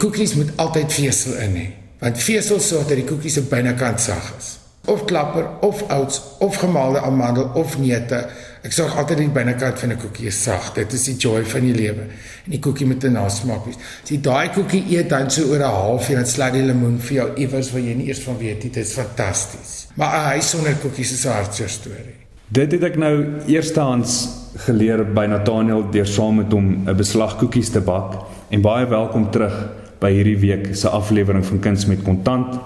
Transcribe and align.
Koekies 0.00 0.32
moet 0.34 0.48
altyd 0.56 0.92
vesel 0.96 1.34
in 1.44 1.56
hê, 1.58 1.66
want 2.00 2.22
vesel 2.24 2.60
sorg 2.64 2.86
dat 2.88 2.96
die 2.96 3.04
koekies 3.04 3.34
se 3.36 3.42
binnekant 3.50 4.00
sag 4.00 4.30
is. 4.38 4.54
Of 4.88 5.02
klapper 5.04 5.44
of 5.60 5.82
oats 5.92 6.22
of 6.40 6.56
gemaalde 6.56 7.02
amandel 7.04 7.50
of 7.60 7.74
neute. 7.78 8.22
Ek 8.64 8.72
sorg 8.72 8.94
altyd 8.96 9.20
die 9.20 9.32
binnekant 9.34 9.76
van 9.78 9.92
'n 9.92 9.98
koekie 10.00 10.30
sag. 10.32 10.72
Dit 10.72 10.92
is 10.96 11.04
die 11.04 11.16
joy 11.16 11.44
van 11.44 11.60
die 11.60 11.74
lewe. 11.74 12.06
En 12.44 12.50
die 12.50 12.58
koekie 12.58 12.86
moet 12.86 13.04
'n 13.04 13.12
nasmaak 13.12 13.66
hê. 13.66 13.74
As 14.02 14.08
jy 14.10 14.20
daai 14.20 14.48
koekie 14.48 14.84
eet 14.88 15.10
dan 15.10 15.30
so 15.30 15.42
oor 15.42 15.60
'n 15.60 15.74
halfuur 15.76 16.16
dan 16.16 16.26
slaat 16.26 16.52
die 16.52 16.62
lemoen 16.62 16.98
vir 16.98 17.14
jou 17.16 17.28
iewers 17.36 17.70
wat 17.72 17.82
jy 17.82 17.94
nie 17.94 18.06
eers 18.06 18.20
van 18.20 18.38
weet 18.38 18.62
nie. 18.62 18.72
Dit 18.72 18.86
is 18.86 18.92
fantasties. 18.92 19.88
Maar 19.96 20.16
'n 20.16 20.24
huis 20.32 20.50
sonder 20.50 20.74
koekies 20.80 21.12
is 21.12 21.26
'n 21.26 21.28
hartseer 21.28 21.68
storie. 21.68 22.16
Dit 22.48 22.72
het 22.72 22.82
ek 22.82 22.96
nou 22.96 23.26
eerstehands 23.46 24.28
geleer 24.56 25.04
by 25.12 25.26
Nathaniel 25.26 25.90
deur 25.90 26.06
saam 26.06 26.36
met 26.36 26.52
hom 26.52 26.88
'n 26.88 26.96
beslag 26.96 27.36
koekies 27.36 27.70
te 27.70 27.80
bak. 27.80 28.14
En 28.48 28.60
baie 28.60 28.86
welkom 28.86 29.30
terug 29.30 29.79
by 30.00 30.10
hierdie 30.14 30.38
week 30.40 30.70
se 30.76 30.88
aflewering 30.88 31.44
van 31.46 31.60
Kuns 31.60 31.86
met 31.86 32.02
Kontant. 32.02 32.58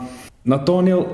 Nathaniel, 0.43 1.07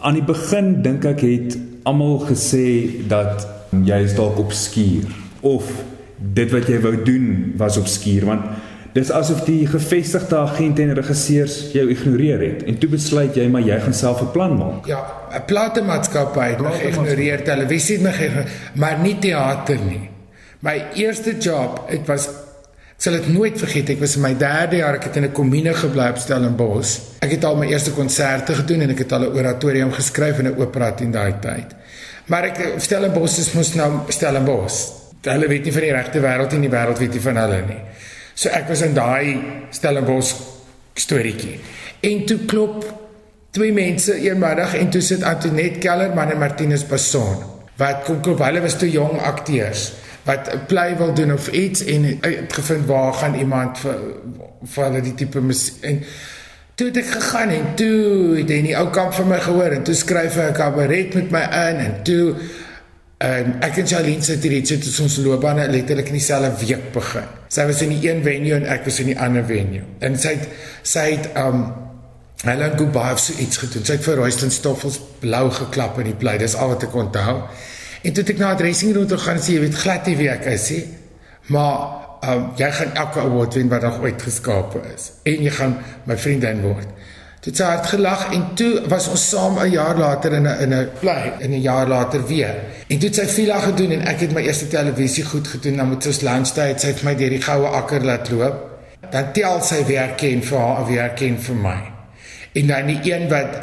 aan 0.00 0.14
die 0.14 0.24
begin 0.24 0.82
dink 0.82 1.04
ek 1.04 1.20
het 1.26 1.58
almal 1.88 2.20
gesê 2.28 3.04
dat 3.10 3.46
jy 3.84 4.00
is 4.04 4.16
dalk 4.16 4.38
op 4.40 4.52
skuur 4.56 5.08
of 5.46 5.68
dit 6.18 6.50
wat 6.50 6.68
jy 6.70 6.80
wou 6.82 6.94
doen 7.04 7.54
was 7.60 7.76
op 7.78 7.86
skuur 7.90 8.26
want 8.26 8.46
dis 8.96 9.10
asof 9.14 9.44
die 9.46 9.66
gevestigde 9.68 10.38
agente 10.40 10.82
en 10.82 10.94
regisseurs 10.96 11.58
jou 11.74 11.84
ignoreer 11.92 12.40
het 12.42 12.64
en 12.70 12.78
toe 12.80 12.90
besluit 12.94 13.36
jy 13.36 13.46
maar 13.52 13.66
jy 13.66 13.78
gaan 13.84 13.94
self 13.94 14.22
'n 14.22 14.32
plan 14.32 14.56
maak. 14.56 14.86
Ja, 14.86 15.02
'n 15.30 15.44
platemaatskappy 15.46 16.46
het 16.54 16.60
my 16.60 16.72
geïgnoreer, 16.72 17.44
televisie 17.44 17.96
het 17.96 18.04
my 18.04 18.12
geïgnoreer, 18.12 18.52
maar 18.74 18.98
nie 18.98 19.18
teater 19.18 19.78
nie. 19.78 20.08
My 20.60 20.84
eerste 20.94 21.36
job, 21.38 21.84
ek 21.88 22.06
was 22.06 22.28
sal 22.98 23.14
dit 23.14 23.28
nooit 23.30 23.58
vergeet, 23.58 23.92
ek 23.94 24.00
was 24.02 24.16
in 24.18 24.24
my 24.24 24.32
3de 24.34 24.80
jaar, 24.80 24.96
ek 24.98 25.04
het 25.06 25.16
in 25.20 25.24
'n 25.24 25.32
kommune 25.32 25.74
gebly 25.74 26.08
op 26.10 26.18
Stellenbosch. 26.18 26.98
Ek 27.22 27.30
het 27.30 27.44
al 27.44 27.56
my 27.56 27.66
eerste 27.66 27.92
konserte 27.92 28.54
gedoen 28.54 28.80
en 28.80 28.90
ek 28.90 28.98
het 28.98 29.12
al 29.12 29.22
'n 29.22 29.36
oratorium 29.38 29.92
geskryf 29.92 30.38
en 30.38 30.46
'n 30.46 30.58
opera 30.58 30.94
in 30.98 31.12
daai 31.12 31.34
tyd. 31.40 31.74
Maar 32.26 32.44
ek 32.44 32.80
Stellenbosch 32.80 33.38
is 33.38 33.52
mos 33.52 33.74
nou 33.74 34.00
Stellenbosch. 34.08 34.96
Hulle 35.22 35.48
weet 35.48 35.64
nie 35.64 35.72
van 35.72 35.82
die 35.82 35.92
regte 35.92 36.20
wêreld 36.20 36.52
en 36.52 36.60
die 36.60 36.70
wêreld 36.70 36.98
weet 36.98 37.12
nie 37.12 37.20
van 37.20 37.36
hulle 37.36 37.62
nie. 37.66 37.80
So 38.34 38.48
ek 38.48 38.68
was 38.68 38.80
in 38.80 38.94
daai 38.94 39.40
Stellenbosch 39.70 40.34
storieetjie. 40.94 41.60
En 42.00 42.24
toe 42.24 42.38
klop 42.46 42.84
twee 43.50 43.72
mense 43.72 44.14
eenmiddag 44.14 44.74
en 44.74 44.90
toe 44.90 45.00
sit 45.00 45.22
Antoinette 45.22 45.78
Kellerman 45.78 46.30
en 46.30 46.38
Martinus 46.38 46.86
Basson 46.86 47.44
wat 47.78 48.04
kom 48.04 48.20
kom 48.22 48.42
hulle 48.42 48.60
was 48.60 48.76
te 48.78 48.90
jong 48.90 49.20
akteurs 49.20 49.92
wat 50.28 50.50
'n 50.52 50.66
play 50.66 50.96
wil 50.96 51.14
doen 51.14 51.32
of 51.32 51.48
iets 51.48 51.84
en 51.84 52.04
het 52.04 52.52
gevind 52.52 52.86
waar 52.86 53.12
gaan 53.12 53.34
iemand 53.34 53.78
vir 53.78 53.96
vir 54.64 54.84
hulle 54.84 55.00
die 55.00 55.14
tipe 55.14 55.38
en 55.80 56.02
toe 56.74 56.86
het 56.86 56.96
ek 56.96 57.10
gegaan 57.10 57.48
en 57.48 57.74
toe 57.74 58.36
het 58.36 58.50
hy 58.52 58.60
die 58.62 58.76
ou 58.76 58.88
kamp 58.94 59.14
van 59.16 59.28
my 59.28 59.38
gehoor 59.42 59.72
en 59.78 59.82
toe 59.82 59.94
skryf 59.94 60.36
hy 60.38 60.48
'n 60.50 60.58
kabaret 60.58 61.14
met 61.14 61.30
my 61.30 61.44
in 61.70 61.80
en 61.86 61.94
toe 62.02 62.34
en 63.18 63.56
ek 63.66 63.80
en 63.82 63.86
Charlene 63.86 64.22
sit 64.22 64.42
hier 64.42 64.52
iets 64.52 64.70
het 64.70 65.00
ons 65.00 65.16
loopbane 65.16 65.68
letterlik 65.68 66.06
in 66.06 66.18
dieselfde 66.20 66.66
week 66.66 66.92
begin. 66.92 67.26
Sy 67.48 67.64
was 67.66 67.82
in 67.82 67.88
die 67.88 68.10
een 68.10 68.22
venue 68.22 68.54
en 68.54 68.66
ek 68.66 68.84
was 68.84 69.00
in 69.00 69.06
die 69.06 69.18
ander 69.18 69.44
venue. 69.44 69.82
En 69.98 70.18
sy 70.18 70.28
het 70.28 70.48
sy 70.82 71.06
het 71.16 71.30
um 71.36 71.72
Helen 72.44 72.78
Goodbye 72.78 73.16
so 73.18 73.32
iets 73.42 73.56
gedoen. 73.56 73.84
Sy 73.84 73.96
het 73.96 74.04
vir 74.04 74.20
Royston 74.20 74.50
Stoffels 74.50 75.00
blou 75.18 75.50
geklap 75.50 75.98
in 75.98 76.04
die 76.04 76.14
play. 76.14 76.38
Dis 76.38 76.54
al 76.54 76.68
wat 76.68 76.82
ek 76.86 76.94
onthou. 76.94 77.40
En 78.08 78.14
toe 78.16 78.24
ek 78.24 78.38
na 78.40 78.54
die 78.56 78.64
dressing 78.64 78.94
room 78.96 79.08
toe 79.08 79.18
gaan 79.20 79.40
sê 79.42 79.58
jy 79.58 79.64
weet 79.66 79.80
glad 79.82 80.06
nie 80.08 80.16
wie 80.16 80.30
ek 80.32 80.46
is 80.48 80.70
nie. 80.72 80.84
Maar 81.52 81.74
um, 82.24 82.46
jy 82.56 82.70
gaan 82.78 82.94
elke 82.96 83.20
award 83.20 83.58
wen 83.58 83.68
wat 83.68 83.84
nog 83.84 84.00
ooit 84.00 84.22
geskape 84.24 84.80
is 84.94 85.10
en 85.28 85.44
jy 85.44 85.52
gaan 85.58 85.76
my 86.08 86.16
vriendin 86.16 86.62
word. 86.64 86.88
Dit 87.44 87.60
het 87.60 87.66
hard 87.66 87.86
gelag 87.92 88.24
en 88.34 88.46
toe 88.58 88.70
was 88.90 89.10
ons 89.12 89.28
saam 89.28 89.58
'n 89.60 89.70
jaar 89.70 89.96
later 89.96 90.32
in 90.32 90.48
'n 90.48 90.56
in 90.64 90.74
'n 90.74 90.88
play 91.00 91.32
en 91.40 91.50
'n 91.50 91.60
jaar 91.60 91.86
later 91.86 92.26
weer. 92.26 92.54
En 92.88 92.98
toe 92.98 93.08
het 93.08 93.16
sy 93.16 93.26
vila 93.26 93.60
gedoen 93.60 93.90
en 93.90 94.06
ek 94.06 94.20
het 94.20 94.32
my 94.32 94.42
eerste 94.42 94.68
televisie 94.68 95.24
goed 95.24 95.48
gedoen. 95.48 95.76
Dan 95.76 95.88
moet 95.88 96.06
ons 96.06 96.20
lunchtyd 96.20 96.80
sy 96.80 96.86
het 96.86 97.02
my 97.02 97.14
deur 97.14 97.30
die 97.30 97.42
goue 97.42 97.66
akker 97.66 98.04
laat 98.04 98.30
loop. 98.30 98.56
Dan 99.10 99.32
tel 99.32 99.60
sy 99.60 99.84
werk 99.86 100.16
ken 100.16 100.42
vir 100.42 100.58
haar, 100.58 100.86
werk 100.86 101.16
ken 101.16 101.38
vir 101.38 101.54
my. 101.54 101.80
En 102.52 102.66
dan 102.66 102.86
die 102.86 103.12
een 103.12 103.28
wat 103.28 103.62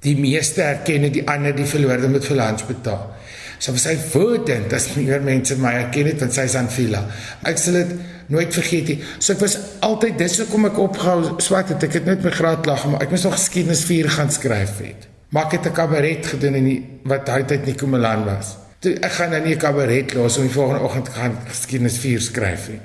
die 0.00 0.16
meeste 0.16 0.62
erken 0.62 1.02
en 1.02 1.12
die 1.12 1.28
ander 1.28 1.56
die 1.56 1.64
verloorde 1.64 2.08
moet 2.08 2.24
vir 2.24 2.36
lunch 2.36 2.66
betaal. 2.66 3.15
So 3.58 3.72
was 3.72 3.86
hy 3.88 3.96
woedend 4.12 4.72
as 4.76 4.90
meer 4.96 5.22
mense 5.24 5.56
my 5.60 5.72
herken 5.78 6.10
het 6.10 6.22
want 6.24 6.36
sy 6.36 6.46
is 6.48 6.56
aan 6.58 6.68
Vila. 6.72 7.02
Ek 7.48 7.60
sal 7.60 7.80
dit 7.80 7.94
nooit 8.32 8.52
vergeet 8.54 8.92
nie. 8.92 8.98
So 9.18 9.34
ek 9.34 9.42
was 9.44 9.58
altyd 9.86 10.18
dis 10.20 10.38
hoekom 10.42 10.68
ek 10.70 10.80
opgehou 10.82 11.36
swat 11.44 11.72
het. 11.72 11.86
Ek 11.88 11.98
het 12.00 12.08
net 12.08 12.24
my 12.26 12.34
graad 12.34 12.66
lag 12.68 12.86
maar 12.90 13.06
ek 13.06 13.14
moes 13.14 13.26
nog 13.28 13.38
geskiedenis 13.38 13.84
4 13.88 14.10
gaan 14.18 14.32
skryf 14.34 14.78
het. 14.84 15.08
Maar 15.34 15.48
ek 15.48 15.58
het 15.58 15.66
'n 15.66 15.76
kabaret 15.76 16.26
gedoen 16.26 16.54
in 16.54 16.64
die 16.64 16.80
wat 17.04 17.26
daai 17.26 17.44
tyd 17.44 17.66
nie 17.66 17.74
Komelan 17.74 18.24
was. 18.24 18.56
Toe 18.80 18.94
ek 19.00 19.12
gaan 19.12 19.30
nou 19.30 19.42
nie 19.44 19.54
'n 19.54 19.58
kabaret 19.58 20.14
los 20.14 20.36
om 20.36 20.42
die 20.42 20.52
volgende 20.52 20.82
oggend 20.82 21.08
gaan 21.08 21.38
geskiedenis 21.48 21.98
4 21.98 22.20
skryf 22.20 22.68
nie. 22.68 22.80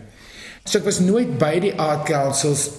So 0.65 0.79
ek 0.79 0.85
was 0.85 0.99
nooit 0.99 1.37
by 1.37 1.59
die 1.59 1.73
art 1.73 2.05
councils 2.05 2.69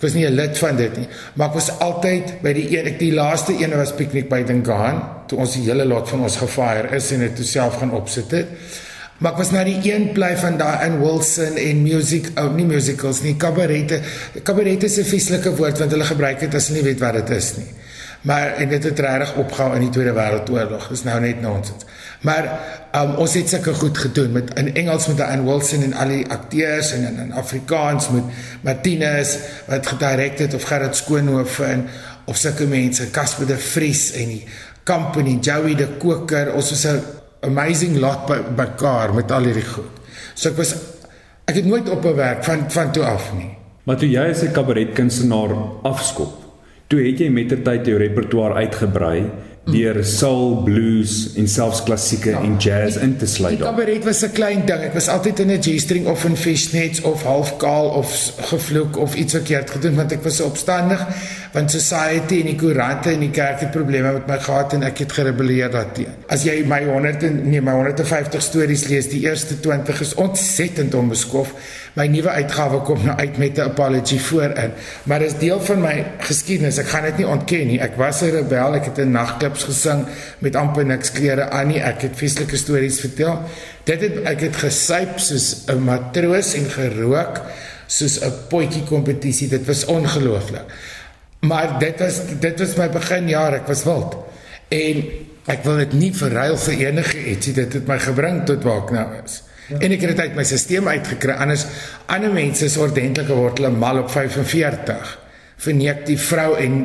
Ek 0.00 0.06
was 0.06 0.14
nie 0.16 0.24
'n 0.24 0.32
lid 0.32 0.58
van 0.58 0.76
dit 0.76 0.96
nie, 0.96 1.08
maar 1.36 1.48
ek 1.48 1.54
was 1.54 1.78
altyd 1.78 2.40
by 2.40 2.52
die 2.56 2.68
een 2.72 2.86
ek 2.86 2.98
die 2.98 3.12
laaste 3.12 3.52
een 3.52 3.76
was 3.76 3.92
piknik 3.92 4.30
by 4.30 4.42
Dingaan 4.42 5.02
toe 5.28 5.38
ons 5.38 5.52
die 5.52 5.66
hele 5.68 5.84
lot 5.84 6.08
van 6.08 6.22
ons 6.22 6.36
gefire 6.40 6.88
is 6.96 7.10
en 7.12 7.20
dit 7.20 7.46
self 7.46 7.76
gaan 7.76 7.92
opsit 7.92 8.30
het. 8.30 8.46
Maar 9.18 9.32
ek 9.32 9.38
was 9.42 9.50
na 9.52 9.64
die 9.64 9.76
een 9.84 10.12
bly 10.16 10.30
van 10.40 10.56
daai 10.56 10.86
in 10.86 10.96
Wilson 11.02 11.56
en 11.60 11.82
music 11.82 12.30
ou 12.34 12.46
oh, 12.46 12.54
nie 12.56 12.64
musicals 12.64 13.20
nie, 13.20 13.34
kabarette. 13.36 14.00
Kabarette 14.42 14.86
is 14.86 14.96
'n 14.96 15.04
vieslike 15.04 15.52
woord 15.56 15.78
want 15.78 15.90
hulle 15.90 16.04
gebruik 16.04 16.40
dit 16.40 16.54
as 16.54 16.68
hulle 16.68 16.80
nie 16.80 16.88
weet 16.88 17.00
wat 17.00 17.12
dit 17.12 17.36
is 17.36 17.56
nie. 17.56 17.68
Maar 18.20 18.52
en 18.60 18.68
dit 18.68 18.84
het 18.84 18.98
regtig 18.98 19.34
opgehou 19.34 19.74
in 19.74 19.80
die 19.80 19.88
Tweede 19.88 20.12
Wêreldoorlog. 20.12 20.88
Dis 20.88 21.02
nou 21.02 21.20
net 21.20 21.40
nonsens. 21.40 21.86
Maar 22.20 22.48
um, 22.92 23.14
ons 23.22 23.34
het 23.34 23.48
sulke 23.48 23.72
goed 23.74 23.98
gedoen 23.98 24.32
met 24.32 24.50
in 24.60 24.74
Engels 24.74 25.06
met 25.08 25.20
Anne 25.24 25.46
Wilson 25.46 25.82
en 25.82 25.94
al 25.96 26.12
die 26.12 26.26
akteurs 26.28 26.92
en 26.92 27.06
in, 27.08 27.18
in 27.18 27.32
Afrikaans 27.32 28.10
met 28.12 28.22
Martinus 28.66 29.38
wat 29.66 29.86
gedirek 29.86 30.38
het 30.38 30.54
of 30.54 30.66
Gerard 30.68 30.96
Skoonhof 30.96 31.60
en 31.64 31.86
of 32.24 32.36
sulke 32.36 32.66
mense 32.68 33.10
Casper 33.10 33.46
de 33.46 33.56
Vries 33.56 34.10
en 34.12 34.34
die 34.34 34.44
company 34.84 35.38
Joey 35.40 35.74
de 35.74 35.88
Koker. 35.98 36.52
Ons 36.54 36.70
was 36.70 36.84
'n 36.84 37.00
amazing 37.40 37.96
lot 37.96 38.26
by 38.26 38.42
mekaar 38.56 39.14
met 39.14 39.32
al 39.32 39.48
hierdie 39.48 39.64
goed. 39.64 39.96
So 40.34 40.50
ek 40.50 40.56
was 40.56 40.74
ek 41.44 41.54
het 41.54 41.64
nooit 41.64 41.88
op 41.88 42.04
'n 42.04 42.14
werk 42.14 42.44
van 42.44 42.70
van 42.70 42.92
toe 42.92 43.04
af 43.04 43.32
nie. 43.32 43.56
Maar 43.84 43.96
toe 43.96 44.10
jy 44.10 44.30
as 44.30 44.42
'n 44.42 44.52
kabaretkunstenaar 44.52 45.56
afskop 45.82 46.39
Toe 46.90 46.98
het 47.04 47.20
jy 47.22 47.28
mettertyd 47.30 47.86
jou 47.86 48.00
repertoire 48.02 48.64
uitgebrei 48.64 49.20
deur 49.70 50.00
soul, 50.02 50.56
blues 50.66 51.36
en 51.38 51.46
selfs 51.46 51.84
klassieke 51.86 52.32
ja, 52.32 52.40
en 52.42 52.56
jazz 52.58 52.96
in 52.98 53.12
te 53.20 53.28
sluit. 53.30 53.60
Die 53.60 53.62
kabaret 53.62 54.02
was 54.08 54.24
'n 54.26 54.32
klein 54.34 54.64
ding. 54.66 54.82
Ek 54.88 54.94
was 54.94 55.06
altyd 55.08 55.38
in 55.44 55.52
'n 55.52 55.62
G-string 55.62 56.08
of 56.10 56.24
in 56.24 56.34
fishnets 56.36 57.00
of 57.06 57.22
half 57.22 57.56
kaal 57.62 57.90
of 57.94 58.10
gevloek 58.50 58.98
of 58.98 59.14
iets 59.14 59.38
verkeerd 59.38 59.70
gedoen 59.70 59.94
want 59.94 60.12
ek 60.12 60.22
was 60.22 60.36
so 60.36 60.44
opstandig 60.44 61.06
want 61.52 61.70
society 61.70 62.40
en 62.44 62.50
die 62.52 62.56
koerante 62.58 63.10
en 63.10 63.24
die 63.24 63.32
kerk 63.34 63.64
het 63.64 63.72
probleme 63.74 64.12
met 64.14 64.28
my 64.30 64.36
gehad 64.38 64.76
en 64.76 64.84
ek 64.86 65.02
het 65.02 65.14
gerebelleer 65.16 65.72
daarteen. 65.72 66.12
As 66.30 66.44
jy 66.46 66.60
my 66.68 66.78
100 66.86 67.24
en 67.26 67.40
nee 67.50 67.62
my 67.64 67.74
150 67.74 68.44
stories 68.44 68.84
lees, 68.90 69.08
die 69.10 69.24
eerste 69.26 69.58
20 69.62 70.02
is 70.04 70.14
ontsettend 70.14 70.94
onbeskof. 70.94 71.50
My 71.98 72.06
nuwe 72.06 72.30
uitgawe 72.30 72.84
kom 72.86 73.02
nou 73.02 73.16
uit 73.18 73.38
met 73.42 73.58
'n 73.58 73.66
apology 73.66 74.18
voorin, 74.18 74.72
maar 75.02 75.18
dit 75.18 75.32
is 75.32 75.38
deel 75.38 75.60
van 75.60 75.80
my 75.80 76.06
geskiedenis. 76.18 76.78
Ek 76.78 76.88
gaan 76.88 77.02
dit 77.02 77.16
nie 77.16 77.26
ontken 77.26 77.66
nie. 77.66 77.80
Ek 77.80 77.96
was 77.96 78.22
'n 78.22 78.30
rebel. 78.30 78.74
Ek 78.74 78.84
het 78.84 78.98
in 78.98 79.10
nagklubs 79.10 79.64
gesing 79.64 80.06
met 80.38 80.56
amper 80.56 80.86
niks 80.86 81.10
klere 81.10 81.50
aan 81.50 81.66
nie. 81.68 81.80
Ek 81.80 82.02
het 82.02 82.12
vieslike 82.14 82.56
stories 82.56 83.00
vertel. 83.00 83.42
Dit 83.84 84.00
het 84.00 84.22
ek 84.24 84.40
het 84.40 84.56
gesyp 84.56 85.18
soos 85.18 85.64
'n 85.66 85.82
matroos 85.82 86.54
en 86.54 86.70
gerook 86.70 87.42
soos 87.86 88.20
'n 88.20 88.32
potjie 88.48 88.84
kompetisie. 88.84 89.48
Dit 89.48 89.66
was 89.66 89.84
ongelooflik. 89.84 90.64
Maar 91.40 91.78
dit 91.78 91.98
was 91.98 92.20
dit 92.40 92.58
was 92.58 92.74
my 92.76 92.88
beginjare. 92.92 93.62
Ek 93.62 93.68
was 93.70 93.84
wild. 93.88 94.16
En 94.68 95.04
ek 95.50 95.62
wil 95.64 95.80
dit 95.82 95.94
nie 95.98 96.10
verruil 96.14 96.58
vir 96.66 96.82
enige 96.86 97.22
ietsie. 97.32 97.54
Dit 97.56 97.78
het 97.78 97.88
my 97.88 97.96
gebring 98.02 98.42
tot 98.48 98.66
waar 98.66 98.84
ek 98.84 98.92
nou 98.94 99.06
is. 99.24 99.40
Ja. 99.70 99.78
En 99.78 99.94
ek 99.94 100.04
het 100.04 100.12
dit 100.16 100.20
uit 100.26 100.36
my 100.36 100.44
stelsel 100.44 100.90
uitgekry. 100.90 101.38
Anders 101.40 101.64
ander 102.10 102.32
mense 102.34 102.66
is 102.66 102.76
ordentlike 102.76 103.34
word 103.34 103.62
hulle 103.62 103.72
mal 103.72 104.02
op 104.02 104.10
45. 104.12 105.16
Verneek 105.60 106.04
die 106.08 106.18
vrou 106.20 106.52
en 106.60 106.80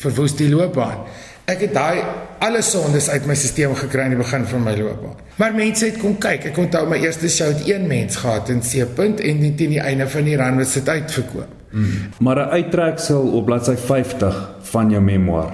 verwoes 0.00 0.34
die 0.38 0.48
loopbaan. 0.50 1.06
Ek 1.46 1.62
het 1.68 1.76
daai 1.76 2.02
alle 2.42 2.62
sondes 2.66 3.06
uit 3.12 3.26
my 3.28 3.36
stelsel 3.38 3.76
gekry 3.78 4.08
aan 4.08 4.16
die 4.16 4.22
begin 4.22 4.48
van 4.50 4.64
my 4.66 4.74
loopbaan. 4.80 5.20
Maar 5.36 5.54
mense 5.54 5.92
het 5.92 6.00
kom 6.00 6.16
kyk. 6.18 6.50
Ek 6.50 6.58
onthou 6.58 6.86
my 6.90 6.98
eerste 7.04 7.30
show 7.30 7.52
het 7.52 7.68
een 7.68 7.86
mens 7.86 8.18
gehad 8.18 8.50
in 8.50 8.64
C-punt 8.64 9.20
en 9.20 9.44
teen 9.56 9.76
die 9.76 9.82
einde 9.84 10.08
van 10.10 10.26
die 10.26 10.36
run 10.40 10.58
was 10.58 10.74
dit 10.74 10.88
uitverkoop. 10.88 11.52
Hmm. 11.76 12.08
Maar 12.24 12.36
'n 12.36 12.50
uittreksel 12.58 13.26
op 13.36 13.44
bladsy 13.44 13.76
50 13.76 14.36
van 14.60 14.90
jou 14.90 15.02
memoir 15.02 15.52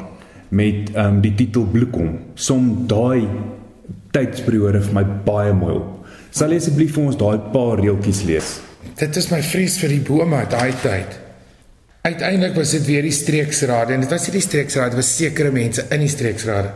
met 0.48 0.92
ehm 0.94 1.06
um, 1.06 1.20
die 1.20 1.34
titel 1.34 1.64
Bloekom 1.64 2.18
som 2.34 2.84
daai 2.86 3.26
tydsperiode 4.10 4.82
vir 4.82 4.94
my 4.94 5.04
baie 5.24 5.52
mooi 5.52 5.74
op. 5.74 6.06
Sal 6.30 6.50
jy 6.50 6.56
asseblief 6.56 6.94
vir 6.94 7.04
ons 7.04 7.16
daai 7.16 7.38
paar 7.52 7.80
reeltjies 7.80 8.22
lees? 8.22 8.60
Dit 8.94 9.16
is 9.16 9.30
my 9.30 9.42
vrees 9.42 9.78
vir 9.78 9.88
die 9.88 10.04
bome 10.06 10.46
daai 10.50 10.72
tyd. 10.82 11.22
uiteindelik 12.02 12.54
was 12.54 12.70
dit 12.70 12.86
weer 12.86 13.04
die 13.06 13.14
streeksrade 13.14 13.94
en 13.94 14.02
dit 14.02 14.10
was 14.10 14.24
nie 14.26 14.34
die 14.34 14.42
streeksrade 14.42 14.98
was 14.98 15.10
sekere 15.16 15.52
mense 15.54 15.84
in 15.94 16.02
die 16.02 16.10
streeksrade 16.10 16.72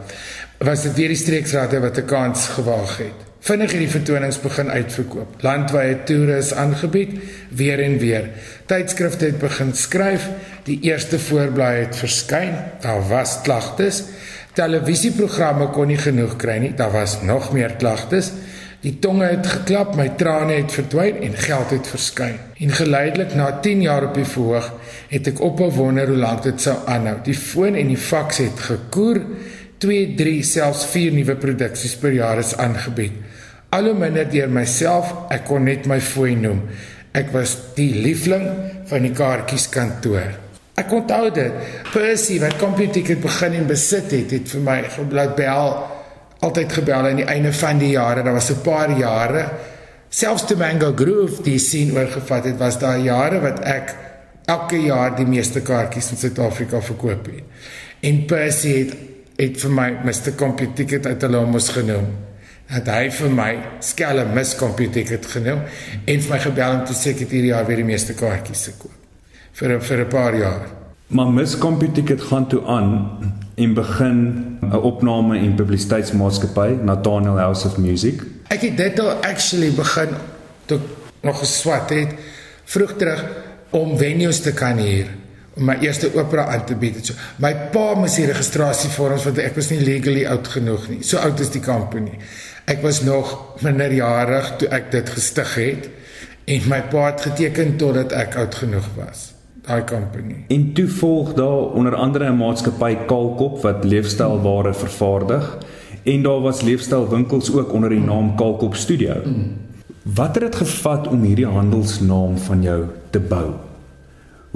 was 0.68 0.84
dit 0.86 1.00
weer 1.00 1.10
die 1.10 1.18
streeksrade 1.18 1.80
wat 1.82 1.98
'n 1.98 2.06
kans 2.06 2.46
gewaag 2.58 2.92
het 2.98 3.24
vinnig 3.46 3.74
hierdie 3.74 3.92
vertonings 3.92 4.38
begin 4.42 4.70
uitverkoop 4.72 5.42
landwyse 5.46 6.00
toere 6.08 6.38
is 6.42 6.52
aangebied 6.58 7.16
weer 7.60 7.82
en 7.84 7.98
weer 8.02 8.30
tydskrifte 8.70 9.30
het 9.30 9.38
begin 9.42 9.74
skryf 9.78 10.28
die 10.66 10.80
eerste 10.88 11.20
voorblaai 11.28 11.84
het 11.84 12.00
verskyn 12.00 12.56
daar 12.82 13.04
was 13.10 13.38
klagtes 13.46 14.02
televisieprogramme 14.58 15.70
kon 15.76 15.92
nie 15.92 16.00
genoeg 16.00 16.36
kry 16.42 16.58
nie 16.64 16.74
daar 16.78 16.94
was 16.94 17.20
nog 17.22 17.52
meer 17.54 17.78
klagtes 17.78 18.32
Die 18.86 18.92
tonge 19.02 19.26
het 19.32 19.46
geklap, 19.50 19.96
my 19.98 20.04
trane 20.20 20.60
het 20.60 20.70
verdwyn 20.70 21.16
en 21.26 21.32
geld 21.34 21.72
het 21.74 21.88
verskyn. 21.90 22.36
En 22.62 22.70
geleidelik 22.70 23.32
na 23.34 23.48
10 23.64 23.80
jaar 23.82 24.04
op 24.06 24.14
die 24.14 24.26
verhoog 24.28 24.68
het 25.10 25.30
ek 25.32 25.40
ophou 25.42 25.70
wonder 25.74 26.12
hoe 26.12 26.18
lank 26.20 26.44
dit 26.44 26.60
sou 26.62 26.76
aanhou. 26.86 27.16
Die 27.26 27.34
foon 27.34 27.74
en 27.74 27.90
die 27.90 27.98
faks 27.98 28.38
het 28.44 28.62
gekoer. 28.68 29.22
2, 29.82 30.14
3, 30.18 30.42
selfs 30.42 30.86
4 30.92 31.12
nuwe 31.16 31.36
produksies 31.40 31.96
per 32.00 32.14
jaar 32.16 32.40
is 32.42 32.54
aangebied. 32.56 33.12
Al 33.76 33.90
hoe 33.90 33.98
minder 33.98 34.28
deur 34.30 34.48
myself, 34.52 35.12
ek 35.34 35.44
kon 35.48 35.66
net 35.68 35.88
my 35.90 35.98
fooi 36.00 36.34
noem. 36.38 36.62
Ek 37.16 37.32
was 37.34 37.56
die 37.76 37.92
liefling 37.94 38.46
van 38.88 39.04
die 39.04 39.12
kaartjieskantoor. 39.16 40.34
Ek 40.76 40.92
onthou 40.92 41.30
dit. 41.32 41.52
Percy 41.92 42.38
wat 42.40 42.58
Computicket 42.60 43.22
begin 43.24 43.56
en 43.60 43.68
besit 43.68 44.12
het, 44.12 44.32
het 44.36 44.52
vir 44.52 44.64
my 44.64 44.80
geblaai 44.96 45.30
bel 45.36 45.70
altyd 46.44 46.74
gebel 46.78 47.08
aan 47.08 47.22
die 47.22 47.28
einde 47.32 47.52
van 47.56 47.80
die 47.80 47.94
jare. 47.94 48.22
Daar 48.22 48.36
was 48.36 48.50
'n 48.52 48.62
paar 48.62 48.92
jare 48.98 49.48
selfs 50.08 50.46
te 50.46 50.56
Mango 50.56 50.92
Groove 50.96 51.42
die 51.42 51.58
sien 51.58 51.92
oorgevat 51.96 52.44
het, 52.44 52.56
was 52.58 52.78
daar 52.78 52.98
jare 52.98 53.40
wat 53.42 53.60
ek 53.60 53.94
elke 54.46 54.78
jaar 54.78 55.16
die 55.16 55.26
meeste 55.26 55.60
kaartjies 55.60 56.12
in 56.14 56.20
Suid-Afrika 56.20 56.80
verkoop 56.80 57.26
het. 57.26 57.42
En 58.00 58.24
Percy 58.30 58.72
het 58.78 58.94
het 59.36 59.58
vir 59.60 59.72
my 59.72 59.88
Mr. 60.04 60.32
Compute 60.36 60.72
Ticket 60.72 61.06
uit 61.06 61.22
hulle 61.26 61.42
mos 61.46 61.68
genoem. 61.74 62.08
Dat 62.66 62.88
hy 62.90 63.10
vir 63.14 63.30
my 63.30 63.50
skelle 63.84 64.24
Miss 64.34 64.56
Compute 64.58 64.96
Ticket 64.96 65.26
genoem 65.30 65.60
en 66.04 66.22
vir 66.24 66.32
my 66.32 66.38
gebel 66.42 66.78
om 66.80 66.86
te 66.88 66.96
sê 66.98 67.12
ek 67.12 67.26
het 67.26 67.34
hierdie 67.36 67.52
jaar 67.52 67.66
weer 67.68 67.82
die 67.84 67.86
meeste 67.86 68.16
kaartjies 68.18 68.64
gekoop 68.72 68.94
vir 69.56 69.80
vir 69.80 70.00
'n 70.04 70.08
paar 70.08 70.34
jaar. 70.34 70.66
Maar 71.08 71.28
Miss 71.28 71.58
Compute 71.58 71.92
Ticket 71.92 72.20
gaan 72.20 72.48
toe 72.48 72.64
aan 72.66 72.90
en 73.54 73.74
begin 73.74 74.18
'n 74.62 74.74
opname 74.74 75.38
en 75.38 75.54
publisiteitsmaatskappy 75.54 76.82
Nathaniel 76.82 77.38
House 77.38 77.66
of 77.66 77.76
Music. 77.78 78.22
Ek 78.48 78.60
het 78.60 78.76
dit 78.76 79.00
al 79.00 79.10
actually 79.22 79.70
begin 79.70 80.08
toe 80.66 80.80
nog 81.22 81.38
geswat 81.38 81.90
het 81.90 82.14
vroeg 82.64 82.92
terug 82.96 83.24
om 83.70 83.98
venues 83.98 84.40
te 84.40 84.52
kan 84.52 84.76
hier 84.76 85.06
om 85.56 85.64
my 85.64 85.78
eerste 85.80 86.10
opera 86.14 86.46
aan 86.52 86.64
te 86.68 86.76
bied. 86.76 87.00
So 87.06 87.14
my 87.42 87.52
pa 87.72 87.94
moes 87.96 88.18
die 88.20 88.26
registrasievorms 88.28 89.24
want 89.24 89.40
ek 89.44 89.56
was 89.56 89.70
nie 89.72 89.80
legally 89.80 90.26
oud 90.28 90.48
genoeg 90.52 90.88
nie. 90.92 91.02
So 91.02 91.18
oud 91.18 91.40
is 91.40 91.52
die 91.54 91.64
company. 91.64 92.18
Ek 92.68 92.82
was 92.82 93.02
nog 93.06 93.32
minderjarig 93.64 94.56
toe 94.60 94.68
ek 94.74 94.90
dit 94.92 95.14
gestig 95.16 95.54
het 95.60 95.88
en 96.46 96.68
my 96.70 96.82
pa 96.90 97.08
het 97.10 97.24
geteken 97.30 97.76
totdat 97.80 98.12
ek 98.14 98.36
oud 98.42 98.60
genoeg 98.64 98.92
was 98.98 99.32
daai 99.66 99.84
company. 99.84 100.44
En 100.48 100.72
toe 100.72 100.86
volg 100.88 101.32
daar 101.34 101.72
onder 101.74 101.94
andere 101.94 102.30
'n 102.30 102.36
maatskappy 102.36 102.94
Kalkop 103.06 103.62
wat 103.62 103.84
leefstylware 103.84 104.74
vervaardig 104.74 105.58
en 106.02 106.22
daar 106.22 106.40
was 106.40 106.62
leefstylwinkels 106.62 107.52
ook 107.52 107.72
onder 107.72 107.90
die 107.90 108.00
naam 108.00 108.36
Kalkop 108.36 108.74
Studio. 108.74 109.14
Wat 110.02 110.34
het 110.34 110.44
dit 110.44 110.56
gevat 110.56 111.08
om 111.08 111.22
hierdie 111.22 111.46
handelsnaam 111.46 112.38
van 112.38 112.62
jou 112.62 112.84
te 113.10 113.20
bou? 113.20 113.65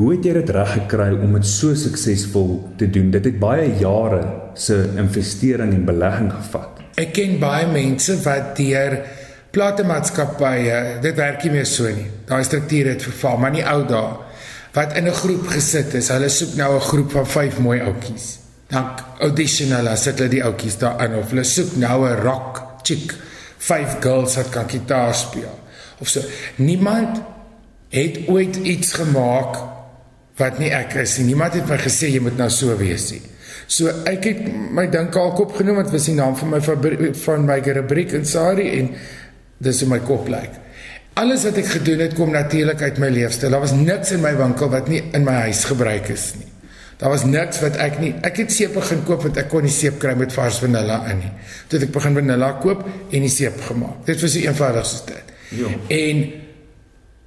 Hoe 0.01 0.15
het 0.15 0.25
jy 0.25 0.33
dit 0.33 0.51
reg 0.57 0.71
gekry 0.79 1.11
om 1.13 1.35
dit 1.37 1.45
so 1.45 1.77
suksesvol 1.77 2.55
te 2.81 2.87
doen? 2.89 3.11
Dit 3.13 3.27
het 3.29 3.35
baie 3.37 3.67
jare 3.77 4.21
se 4.57 4.79
investering 4.97 5.75
en 5.77 5.83
belegging 5.85 6.31
gevat. 6.33 6.79
Ek 7.01 7.11
ken 7.19 7.35
baie 7.43 7.67
mense 7.69 8.15
wat 8.25 8.55
deur 8.57 8.95
platemaatskappye, 9.53 10.79
dit 11.05 11.19
werk 11.19 11.45
nie 11.45 11.53
meer 11.59 11.67
so 11.69 11.91
nie. 11.93 12.07
Daai 12.31 12.41
struktuur 12.49 12.89
het 12.95 13.05
verval, 13.05 13.37
maar 13.43 13.53
nie 13.53 13.65
ou 13.67 13.83
dae 13.91 14.15
wat 14.73 14.95
in 14.97 15.09
'n 15.09 15.19
groep 15.21 15.49
gesit 15.53 15.95
is. 15.95 16.09
Hulle 16.09 16.29
soek 16.29 16.55
nou 16.57 16.77
'n 16.77 16.81
groep 16.81 17.11
van 17.11 17.27
5 17.27 17.59
mooi 17.59 17.81
ouetjies. 17.81 18.39
Dan 18.69 18.87
audition 19.19 19.73
hulle, 19.73 19.97
sit 19.97 20.19
hulle 20.19 20.31
die 20.31 20.45
ouetjies 20.45 20.79
daar 20.79 20.99
aan 20.99 21.15
of 21.15 21.29
hulle 21.29 21.45
soek 21.45 21.77
nou 21.77 22.09
'n 22.09 22.23
rock 22.23 22.63
chick, 22.83 23.15
5 23.59 23.97
girls 24.01 24.37
wat 24.37 24.49
kan 24.49 24.69
gitaar 24.69 25.15
speel. 25.15 25.61
Of 25.99 26.09
so. 26.09 26.21
Niemand 26.57 27.21
het 27.89 28.19
ooit 28.29 28.57
iets 28.57 28.93
gemaak 28.93 29.80
wat 30.41 30.59
nie 30.59 30.73
ek 30.75 30.97
is 31.03 31.19
nie. 31.19 31.31
Niemand 31.33 31.55
het 31.59 31.69
my 31.69 31.79
gesê 31.81 32.11
jy 32.11 32.23
moet 32.25 32.39
nou 32.41 32.49
so 32.53 32.75
wees 32.81 33.11
nie. 33.15 33.23
So 33.71 33.93
ek 34.11 34.27
het 34.27 34.41
my 34.75 34.89
dink 34.91 35.15
al 35.17 35.35
kop 35.39 35.55
genoem 35.59 35.83
wat 35.85 35.93
was 35.95 36.09
die 36.11 36.17
naam 36.17 36.35
van 36.39 36.57
my 36.57 36.61
van 36.65 37.47
my 37.47 37.61
rubriek 37.79 38.17
in 38.19 38.27
Sari 38.27 38.67
en 38.81 38.91
dis 39.63 39.83
in 39.85 39.93
my 39.93 40.01
kop 40.03 40.29
lyk. 40.33 40.57
Alles 41.21 41.45
wat 41.47 41.59
ek 41.61 41.69
gedoen 41.77 42.03
het 42.03 42.15
kom 42.19 42.33
natuurlik 42.35 42.83
uit 42.83 42.99
my 43.03 43.11
leefstyl. 43.13 43.53
Daar 43.53 43.63
was 43.63 43.75
niks 43.77 44.15
in 44.17 44.23
my 44.25 44.33
winkel 44.39 44.71
wat 44.73 44.89
nie 44.89 45.03
in 45.15 45.27
my 45.27 45.37
huis 45.47 45.65
gebruik 45.69 46.09
is 46.11 46.33
nie. 46.39 46.49
Daar 47.01 47.15
was 47.15 47.25
niks 47.25 47.63
wat 47.63 47.79
ek 47.81 47.99
nie 48.03 48.13
ek 48.27 48.43
het 48.43 48.53
seep 48.53 48.75
begin 48.77 49.03
koop 49.07 49.25
want 49.29 49.39
ek 49.41 49.49
kon 49.53 49.65
nie 49.65 49.75
seep 49.75 49.99
kry 50.03 50.17
met 50.19 50.35
vars 50.35 50.61
vanilla 50.63 51.01
in 51.13 51.23
nie. 51.25 51.33
Toe 51.69 51.81
ek 51.87 51.93
begin 51.95 52.19
vanilla 52.19 52.53
koop 52.63 52.87
en 52.89 53.27
die 53.27 53.33
seep 53.33 53.61
gemaak. 53.69 54.05
Dit 54.09 54.23
was 54.25 54.39
die 54.39 54.47
eenvoudigste 54.49 55.15
dit. 55.15 55.35
Ja. 55.61 55.75
En 55.97 56.25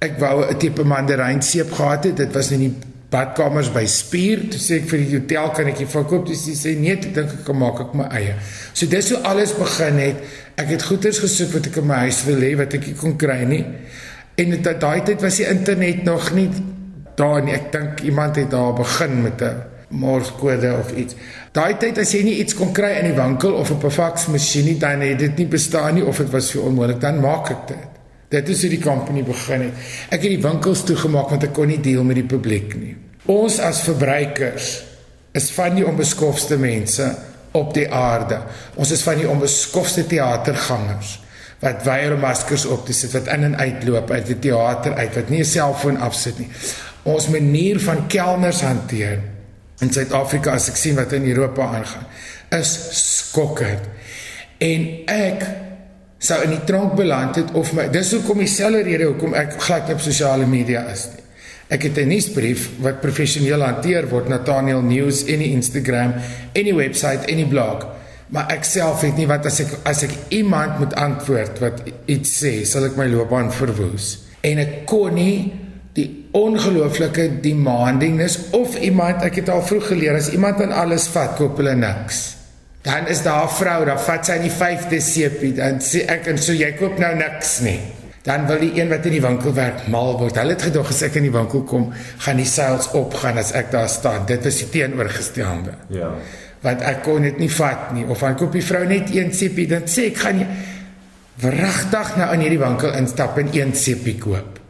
ek 0.04 0.18
wou 0.20 0.44
'n 0.44 0.58
tipe 0.58 0.84
mandarijn 0.84 1.42
seep 1.42 1.72
gehad 1.72 2.04
het. 2.04 2.16
Dit 2.16 2.32
was 2.32 2.50
in 2.50 2.60
die 2.60 2.74
badkamers 3.14 3.70
by 3.74 3.84
Spier. 3.90 4.44
Toe 4.50 4.60
sê 4.60 4.80
ek 4.80 4.88
vir 4.90 5.04
die 5.04 5.16
hotel 5.16 5.52
kan 5.56 5.70
ek 5.70 5.82
dit 5.82 5.90
verkoop? 5.90 6.26
Dis 6.28 6.44
sê 6.58 6.74
nee, 6.78 6.96
ek 6.96 7.12
dink 7.14 7.36
ek 7.38 7.44
kan 7.46 7.58
maak 7.60 7.82
ek 7.86 7.94
my 7.98 8.08
eie. 8.18 8.34
So 8.72 8.90
dis 8.90 9.12
hoe 9.14 9.22
alles 9.30 9.54
begin 9.58 10.00
het. 10.02 10.24
Ek 10.60 10.70
het 10.74 10.86
goeders 10.86 11.20
gesoek 11.22 11.54
wat 11.56 11.68
ek 11.70 11.78
in 11.82 11.88
my 11.90 12.04
huis 12.06 12.22
wil 12.28 12.42
hê 12.42 12.54
wat 12.58 12.74
ek 12.78 12.90
nie 12.90 12.96
kon 12.98 13.16
kry 13.20 13.40
nie. 13.48 13.62
En 14.40 14.56
dit 14.56 14.66
daai 14.66 15.04
tyd 15.06 15.22
was 15.22 15.38
die 15.38 15.46
internet 15.46 16.02
nog 16.06 16.32
nie 16.34 16.48
daar 17.18 17.44
nie. 17.46 17.54
Ek 17.54 17.70
dink 17.74 18.02
iemand 18.08 18.42
het 18.42 18.50
daar 18.50 18.74
begin 18.74 19.22
met 19.22 19.42
'n 19.42 19.54
morskode 19.94 20.74
of 20.78 20.92
iets. 20.98 21.14
Daai 21.54 21.76
tyd 21.78 21.98
as 21.98 22.12
jy 22.12 22.22
nie 22.26 22.38
iets 22.42 22.54
kon 22.54 22.72
kry 22.74 22.96
in 22.98 23.12
die 23.12 23.18
winkel 23.20 23.52
of 23.54 23.70
op 23.70 23.84
'n 23.84 23.90
faksmasjien 23.90 24.64
nie, 24.64 24.78
dan 24.78 25.00
het 25.00 25.18
dit 25.18 25.36
nie 25.36 25.46
bestaan 25.46 25.94
nie 25.94 26.04
of 26.04 26.16
dit 26.16 26.30
was 26.30 26.50
vir 26.50 26.62
onmoontlik, 26.62 27.00
dan 27.00 27.20
maak 27.20 27.50
ek 27.50 27.68
dit. 27.68 27.93
Dit 28.34 28.48
is 28.54 28.64
hoe 28.66 28.70
die 28.72 28.82
company 28.82 29.22
begin 29.26 29.68
het. 29.68 29.84
Ek 30.10 30.24
het 30.24 30.32
die 30.34 30.42
winkels 30.42 30.82
toegemaak 30.88 31.30
want 31.34 31.46
ek 31.46 31.54
kon 31.54 31.70
nie 31.70 31.80
deel 31.82 32.04
met 32.06 32.18
die 32.18 32.26
publiek 32.28 32.74
nie. 32.78 32.94
Ons 33.30 33.60
as 33.62 33.84
verbruikers 33.86 34.72
is 35.34 35.50
van 35.54 35.76
die 35.78 35.86
onbeskofte 35.86 36.58
mense 36.60 37.06
op 37.54 37.74
die 37.74 37.86
aarde. 37.90 38.40
Ons 38.74 38.92
is 38.94 39.04
van 39.06 39.20
die 39.20 39.28
onbeskofte 39.30 40.06
teatergangers 40.10 41.20
wat 41.64 41.84
weier 41.86 42.16
maskers 42.20 42.66
op 42.68 42.82
te 42.84 42.92
sit 42.92 43.14
wat 43.16 43.30
in 43.32 43.46
en 43.46 43.54
uitloop 43.56 44.10
uit 44.10 44.26
die 44.28 44.38
teater 44.48 44.98
uit 44.98 45.14
wat 45.16 45.30
nie 45.32 45.40
'n 45.40 45.48
selfoon 45.48 45.96
afsit 45.96 46.38
nie. 46.38 46.50
Ons 47.02 47.28
manier 47.28 47.80
van 47.80 48.06
kelners 48.06 48.60
hanteer 48.60 49.18
in 49.80 49.92
Suid-Afrika 49.92 50.52
as 50.52 50.68
ek 50.68 50.76
sien 50.76 50.94
wat 50.94 51.12
in 51.12 51.24
Europa 51.24 51.62
aangaan 51.62 52.06
is 52.50 52.78
skokkend. 52.90 53.80
En 54.58 54.86
ek 55.06 55.46
sou 56.24 56.38
in 56.44 56.54
die 56.54 56.64
tronk 56.64 56.94
beland 56.96 57.36
het 57.36 57.52
of 57.58 57.72
my 57.76 57.88
dis 57.92 58.12
hoekom 58.16 58.40
dieselfde 58.40 58.84
rede 58.86 59.10
hoekom 59.10 59.36
ek 59.36 59.58
glad 59.66 59.90
op 59.92 60.00
sosiale 60.00 60.46
media 60.48 60.86
is 60.92 61.08
nie. 61.12 61.24
Ek 61.74 61.82
het 61.88 61.98
'n 61.98 62.08
nuusbrief 62.08 62.68
wat 62.80 63.00
professioneel 63.00 63.60
hanteer 63.60 64.08
word 64.08 64.28
Nathaniel 64.28 64.82
News 64.82 65.24
en 65.24 65.38
die 65.38 65.52
Instagram 65.52 66.14
en 66.52 66.64
die 66.64 66.74
webwerf 66.74 67.24
en 67.24 67.36
die 67.36 67.48
blog. 67.48 67.86
Maar 68.28 68.50
ek 68.50 68.64
self 68.64 69.00
weet 69.00 69.16
nie 69.16 69.26
wat 69.26 69.46
as 69.46 69.60
ek 69.60 69.72
as 69.84 70.02
ek 70.02 70.10
iemand 70.28 70.78
moet 70.78 70.94
antwoord 70.94 71.58
wat 71.58 71.82
iets 72.06 72.42
sê, 72.42 72.64
sal 72.64 72.84
ek 72.84 72.96
my 72.96 73.06
loopbaan 73.06 73.52
verwoes. 73.52 74.18
En 74.40 74.58
ek 74.58 74.86
kon 74.86 75.14
nie 75.14 75.52
die 75.94 76.08
ongelooflike 76.32 77.40
demandingness 77.40 78.38
of 78.50 78.76
iemand 78.80 79.22
ek 79.22 79.34
het 79.34 79.48
al 79.48 79.62
vroeg 79.62 79.86
geleer 79.86 80.16
as 80.16 80.32
iemand 80.32 80.60
aan 80.60 80.72
alles 80.72 81.06
vat, 81.08 81.36
koop 81.36 81.56
hulle 81.56 81.74
niks. 81.74 82.43
Dan 82.84 83.08
is 83.08 83.22
daar 83.24 83.48
'n 83.48 83.56
vrou, 83.56 83.84
dan 83.84 83.98
vat 83.98 84.26
sy 84.26 84.32
in 84.36 84.48
die 84.48 84.56
5de 84.62 85.00
sepie, 85.00 85.54
dan 85.54 85.80
sê 85.80 86.04
ek 86.06 86.26
en 86.26 86.38
so 86.38 86.52
jy 86.52 86.72
koop 86.76 86.98
nou 86.98 87.14
niks 87.16 87.60
nie 87.60 87.80
dan 88.24 88.46
wil 88.48 88.62
die 88.62 88.72
een 88.80 88.88
wat 88.88 89.04
in 89.04 89.18
die 89.18 89.22
winkel 89.22 89.52
werk 89.52 89.82
mal 89.92 90.14
word. 90.16 90.38
Hulle 90.40 90.54
het 90.56 90.64
gedog 90.64 90.88
as 90.88 91.02
ek 91.04 91.18
in 91.20 91.26
die 91.28 91.34
winkel 91.34 91.60
kom, 91.68 91.90
gaan 92.24 92.40
die 92.40 92.48
sales 92.48 92.88
opgaan 92.96 93.36
as 93.40 93.52
ek 93.52 93.68
daar 93.74 93.90
staan. 93.92 94.24
Dit 94.28 94.46
is 94.48 94.62
die 94.62 94.70
teenoorgestelde. 94.72 95.74
Ja. 95.92 96.08
Want 96.64 96.84
ek 96.88 97.02
kon 97.04 97.26
dit 97.28 97.42
nie 97.42 97.50
vat 97.52 97.90
nie 97.92 98.06
of 98.08 98.24
dan 98.24 98.38
koop 98.40 98.56
die 98.56 98.64
vrou 98.64 98.80
net 98.88 99.12
een 99.12 99.34
sepie, 99.36 99.68
dan 99.68 99.84
sê 99.92 100.08
ek 100.08 100.22
gaan 100.24 100.40
jy 100.40 100.48
wragtig 101.44 102.16
nou 102.16 102.30
in 102.32 102.46
hierdie 102.46 102.62
winkel 102.62 102.96
instap 102.96 103.36
en 103.42 103.52
een 103.52 103.76
sepie 103.76 104.16
koop. 104.22 104.60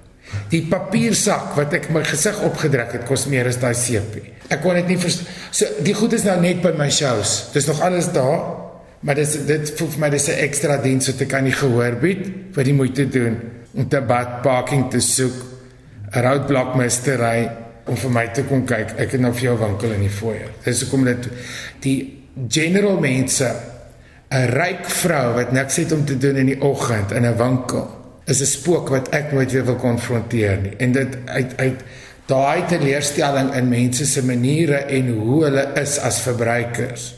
Die 0.51 0.65
papiersak 0.67 1.55
wat 1.55 1.79
ek 1.79 1.93
my 1.95 2.03
gesig 2.09 2.41
opgedruk 2.43 2.97
het, 2.99 3.07
kos 3.07 3.29
meer 3.31 3.47
as 3.53 3.61
daai 3.63 3.77
sepie. 3.79 4.34
Ek 4.55 4.63
kon 4.63 4.79
dit 4.79 4.93
nie. 4.93 4.99
So 5.51 5.85
die 5.87 5.95
goed 5.97 6.15
is 6.17 6.27
nou 6.27 6.37
net 6.41 6.63
by 6.63 6.75
my 6.79 6.91
shows. 6.91 7.51
Dis 7.55 7.67
nog 7.71 7.81
alles 7.85 8.13
daar. 8.15 8.63
Maar 9.05 9.19
dis 9.21 9.35
dit 9.47 9.73
voel 9.77 9.91
vir 9.93 10.01
my 10.01 10.11
dis 10.11 10.29
'n 10.29 10.41
ekstra 10.47 10.77
diens 10.81 11.07
wat 11.11 11.21
ek 11.21 11.29
kan 11.29 11.45
nie 11.45 11.53
gehoor 11.53 11.99
bied 12.01 12.25
vir 12.55 12.65
die 12.65 12.73
moeite 12.73 13.05
doen 13.09 13.37
om 13.75 13.89
te 13.89 14.01
bad 14.01 14.43
parking 14.43 14.91
te 14.91 15.01
soek, 15.01 15.35
'n 16.15 16.23
roadblock 16.23 16.75
mistery 16.77 17.51
om 17.87 17.97
vir 17.97 18.11
my 18.11 18.27
te 18.33 18.43
kom 18.43 18.65
kyk. 18.65 18.95
Ek 18.99 19.13
het 19.13 19.21
nou 19.21 19.33
vir 19.33 19.43
jou 19.43 19.59
winkel 19.59 19.93
in 19.93 20.01
die 20.01 20.11
foyer. 20.11 20.49
Dis 20.65 20.81
hoekom 20.81 21.05
dit 21.05 21.29
die 21.81 21.99
general 22.49 23.01
mense 23.01 23.51
'n 24.31 24.49
ryk 24.51 24.87
vrou 24.87 25.35
wat 25.35 25.53
niks 25.53 25.77
het 25.77 25.93
om 25.93 26.05
te 26.05 26.19
doen 26.19 26.37
in 26.37 26.47
die 26.47 26.61
oggend 26.61 27.13
in 27.13 27.27
'n 27.27 27.37
winkel 27.37 28.05
is 28.27 28.41
'n 28.41 28.47
spook 28.47 28.89
wat 28.89 29.09
ek 29.09 29.33
nooit 29.33 29.53
weer 29.53 29.65
wil 29.65 29.77
konfronteer 29.77 30.57
nie. 30.57 30.77
En 30.77 30.93
dit 30.93 31.17
uit 31.25 31.53
uit 31.57 31.81
daai 32.31 32.65
teleurstelling 32.71 33.53
in 33.59 33.69
mense 33.69 34.07
se 34.09 34.23
maniere 34.25 34.87
en 34.89 35.13
hoe 35.19 35.43
hulle 35.45 35.67
is 35.81 35.99
as 36.01 36.23
verbruikers 36.25 37.13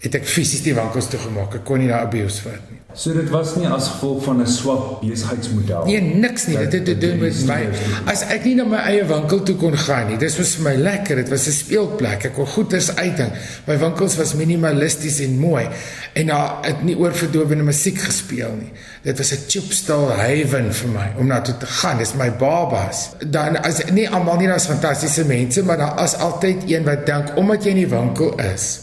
het 0.00 0.16
ek 0.16 0.26
fisies 0.26 0.64
die 0.64 0.74
winkels 0.74 1.10
toegemaak. 1.12 1.58
Ek 1.60 1.66
kon 1.68 1.82
nie 1.82 1.90
daar 1.90 2.06
abuse 2.08 2.42
vat 2.46 2.70
nie. 2.72 2.79
So 2.94 3.14
dit 3.14 3.28
was 3.30 3.52
nie 3.54 3.68
as 3.70 3.86
gevolg 3.88 4.24
van 4.24 4.40
'n 4.42 4.46
swak 4.46 5.00
besigheidsmodel. 5.00 5.84
Nee, 5.84 6.00
niks 6.00 6.46
nie. 6.46 6.56
Dit 6.58 6.72
het 6.72 6.84
te 6.84 6.98
doen 6.98 7.18
met 7.18 7.46
my 7.46 7.68
as 8.04 8.22
ek 8.22 8.44
nie 8.44 8.54
na 8.54 8.64
my 8.64 8.76
eie 8.76 9.04
winkel 9.06 9.42
toe 9.42 9.54
kon 9.56 9.76
gaan 9.76 10.08
nie. 10.08 10.16
Dis 10.18 10.36
was 10.38 10.54
vir 10.54 10.64
my 10.64 10.74
lekker. 10.74 11.16
Dit 11.16 11.28
was 11.28 11.46
'n 11.46 11.52
speelplek. 11.52 12.24
Ek 12.24 12.34
kon 12.34 12.46
goeders 12.46 12.96
uitding. 12.96 13.32
My 13.66 13.78
winkels 13.78 14.16
was 14.16 14.34
minimalisties 14.34 15.20
en 15.20 15.38
mooi 15.38 15.68
en 16.12 16.26
daar 16.26 16.58
het 16.62 16.82
nie 16.82 16.96
oorverdowende 16.96 17.64
musiek 17.64 17.98
gespeel 17.98 18.54
nie. 18.58 18.72
Dit 19.02 19.18
was 19.18 19.32
'n 19.32 19.38
chipstal 19.48 20.10
haven 20.10 20.74
vir 20.74 20.88
my 20.88 21.12
om 21.18 21.26
na 21.26 21.40
toe 21.40 21.56
te 21.56 21.66
gaan. 21.66 21.98
Dis 21.98 22.14
my 22.14 22.32
babas. 22.32 23.10
Dan 23.26 23.62
as 23.62 23.84
nie 23.92 24.08
almal 24.08 24.36
nie 24.36 24.50
as 24.50 24.66
fantastiese 24.66 25.24
mense, 25.24 25.62
maar 25.62 25.76
daar 25.76 26.04
is 26.04 26.14
altyd 26.14 26.56
een 26.66 26.84
wat 26.84 27.06
dink 27.06 27.36
omdat 27.36 27.64
jy 27.64 27.70
in 27.70 27.76
die 27.76 27.88
winkel 27.88 28.34
is, 28.54 28.78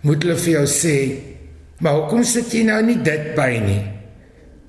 moet 0.00 0.22
hulle 0.22 0.36
vir 0.36 0.52
jou 0.52 0.66
sê 0.66 1.35
Maar 1.80 1.92
hoekom 2.00 2.24
sit 2.24 2.52
jy 2.52 2.64
nou 2.68 2.80
nie 2.84 2.98
dit 3.04 3.34
by 3.36 3.50
nie? 3.60 3.82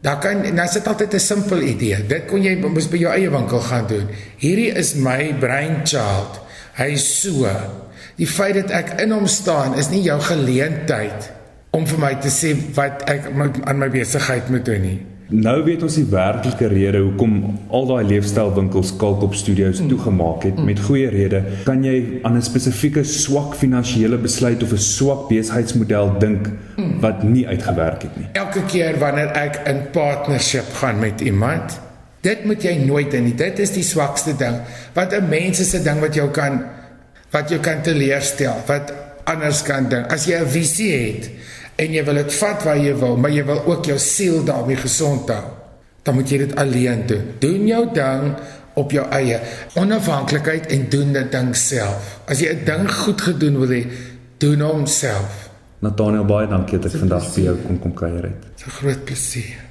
Daar 0.03 0.19
kan 0.21 0.43
nou 0.55 0.67
sit 0.69 0.87
altyd 0.87 1.13
'n 1.13 1.19
simpel 1.19 1.61
idee. 1.61 2.05
Dit 2.07 2.27
kon 2.27 2.43
jy 2.43 2.55
mos 2.55 2.89
by 2.89 2.97
jou 2.97 3.11
eie 3.13 3.29
winkel 3.29 3.59
gaan 3.59 3.87
doen. 3.87 4.07
Hierdie 4.37 4.71
is 4.71 4.93
my 4.95 5.33
brainchild. 5.39 6.39
Hy 6.75 6.95
so. 6.95 7.49
Die 8.15 8.27
feit 8.27 8.53
dat 8.53 8.71
ek 8.71 9.01
in 9.01 9.11
hom 9.11 9.27
staan 9.27 9.75
is 9.77 9.89
nie 9.89 10.01
jou 10.01 10.19
geleentheid 10.21 11.31
om 11.71 11.85
vir 11.87 11.99
my 11.99 12.15
te 12.15 12.29
sê 12.29 12.55
wat 12.73 13.03
ek 13.09 13.29
aan 13.65 13.77
my 13.77 13.89
besigheid 13.89 14.49
moet 14.49 14.65
doen 14.65 14.81
nie. 14.81 15.05
Nou 15.27 15.57
weet 15.65 15.81
ons 15.83 15.95
die 15.99 16.05
werklike 16.07 16.69
rede 16.71 17.01
hoekom 17.03 17.33
al 17.75 17.87
daai 17.89 18.05
leefstylwinkels 18.07 18.93
Kalkop 18.99 19.33
Studios 19.35 19.81
mm. 19.81 19.89
toegemaak 19.91 20.45
het 20.47 20.61
met 20.63 20.79
goeie 20.79 21.09
rede. 21.11 21.41
Kan 21.67 21.83
jy 21.83 22.21
aan 22.23 22.37
'n 22.37 22.41
spesifieke 22.41 23.03
swak 23.03 23.55
finansiële 23.55 24.17
besluit 24.17 24.63
of 24.63 24.71
'n 24.71 24.77
swak 24.77 25.27
besigheidsmodel 25.27 26.19
dink 26.19 26.47
mm. 26.77 26.99
wat 27.03 27.23
nie 27.23 27.47
uitgewerk 27.47 28.01
het 28.07 28.15
nie? 28.17 28.27
Elke 28.31 28.63
keer 28.71 28.99
wanneer 28.99 29.35
ek 29.35 29.67
in 29.67 29.81
partnership 29.91 30.71
gaan 30.79 30.99
met 30.99 31.21
iemand, 31.21 31.79
dit 32.21 32.45
moet 32.45 32.63
jy 32.63 32.75
nooit 32.85 33.11
doen 33.11 33.23
nie. 33.23 33.35
Dit 33.35 33.59
is 33.59 33.71
die 33.71 33.83
swakste 33.83 34.35
ding. 34.35 34.55
Wat 34.93 35.11
'n 35.11 35.27
mens 35.29 35.59
is 35.59 35.75
'n 35.75 35.83
ding 35.83 35.99
wat 35.99 36.13
jou 36.13 36.29
kan 36.29 36.63
wat 37.31 37.49
jou 37.49 37.59
kan 37.59 37.81
teleurstel, 37.81 38.55
wat 38.65 38.93
anders 39.23 39.61
kan 39.61 39.89
dink. 39.89 40.11
As 40.11 40.25
jy 40.25 40.39
'n 40.39 40.47
visie 40.47 40.91
het, 40.91 41.29
en 41.77 41.93
jy 41.93 42.03
wil 42.03 42.19
dit 42.21 42.33
vat 42.39 42.63
waar 42.65 42.79
jy 42.81 42.93
wil, 42.97 43.17
maar 43.21 43.33
jy 43.33 43.43
wil 43.45 43.61
ook 43.65 43.85
jou 43.85 43.97
siel 44.01 44.43
daarmee 44.45 44.79
gesond 44.81 45.29
hou. 45.29 45.43
Dan 46.03 46.15
moet 46.15 46.29
jy 46.31 46.37
dit 46.45 46.55
alleen 46.55 47.03
doen. 47.07 47.25
Doen 47.39 47.67
jou 47.67 47.83
ding 47.93 48.31
op 48.77 48.93
jou 48.93 49.05
eie 49.11 49.39
onafhanklikheid 49.75 50.69
en 50.73 50.89
doen 50.89 51.13
dit 51.13 51.31
ding 51.31 51.51
self. 51.55 52.19
As 52.25 52.39
jy 52.39 52.53
'n 52.53 52.65
ding 52.65 52.91
goed 52.91 53.21
gedoen 53.21 53.59
wil 53.59 53.69
hê, 53.69 53.83
doen 54.37 54.61
hom 54.61 54.85
self. 54.85 55.49
Nathaniel 55.79 56.25
baie 56.25 56.47
dankie 56.47 56.79
dat 56.79 56.93
ek 56.93 56.99
vandag 56.99 57.33
by 57.35 57.41
jou 57.41 57.55
kon 57.67 57.79
kom 57.79 57.93
kuier 57.93 58.23
het. 58.23 58.41
Dis 58.55 58.65
'n 58.65 58.69
groot 58.69 59.05
plesier. 59.05 59.66